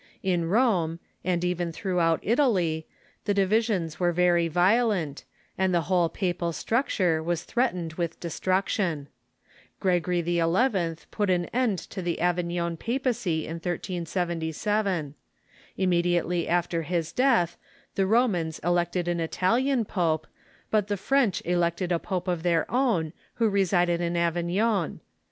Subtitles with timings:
[0.23, 2.87] In Rome, and even throughout Italy,
[3.25, 5.25] the divisions were very violent,
[5.59, 7.81] and the whole papal structure was threat „u.
[7.81, 9.09] r, cned with destruction.
[9.79, 10.95] Gregory XI.
[11.11, 12.15] put an end to Double Papacy,...^"^^'^^.
[12.15, 15.13] the Avignon papacy \n 1 377.
[15.77, 17.55] Immediately after his death
[17.93, 20.25] the Romans elected an Italian pope,
[20.71, 24.99] but the French elected a pope of their own, who resided in Avignon.